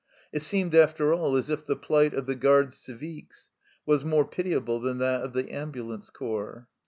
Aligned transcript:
It 0.33 0.39
seemed, 0.41 0.73
after 0.73 1.13
all, 1.13 1.35
as 1.35 1.51
if 1.51 1.63
the 1.63 1.75
plight 1.75 2.15
of 2.15 2.25
the 2.25 2.33
Gardes 2.35 2.75
Civiques 2.75 3.49
was 3.85 4.03
more 4.03 4.27
pitiable 4.27 4.79
than 4.79 4.97
that 4.97 5.21
of 5.21 5.33
the 5.33 5.51
ambulance 5.55 6.09
corps. 6.09 6.67